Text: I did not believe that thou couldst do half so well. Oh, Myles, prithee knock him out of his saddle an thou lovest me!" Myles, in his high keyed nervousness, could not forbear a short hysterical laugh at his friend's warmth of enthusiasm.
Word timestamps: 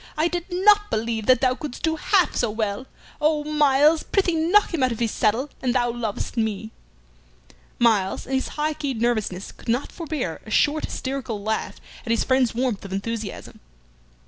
I 0.17 0.27
did 0.27 0.45
not 0.49 0.89
believe 0.89 1.27
that 1.27 1.41
thou 1.41 1.53
couldst 1.53 1.83
do 1.83 1.95
half 1.95 2.35
so 2.35 2.49
well. 2.49 2.87
Oh, 3.21 3.43
Myles, 3.43 4.01
prithee 4.01 4.33
knock 4.33 4.73
him 4.73 4.81
out 4.81 4.91
of 4.91 4.97
his 4.97 5.11
saddle 5.11 5.51
an 5.61 5.73
thou 5.73 5.91
lovest 5.91 6.35
me!" 6.35 6.71
Myles, 7.77 8.25
in 8.25 8.33
his 8.33 8.47
high 8.57 8.73
keyed 8.73 8.99
nervousness, 8.99 9.51
could 9.51 9.69
not 9.69 9.91
forbear 9.91 10.41
a 10.43 10.49
short 10.49 10.85
hysterical 10.85 11.43
laugh 11.43 11.75
at 12.03 12.09
his 12.09 12.23
friend's 12.23 12.55
warmth 12.55 12.83
of 12.83 12.91
enthusiasm. 12.91 13.59